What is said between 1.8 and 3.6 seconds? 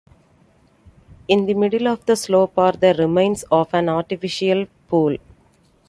of the slope are the remains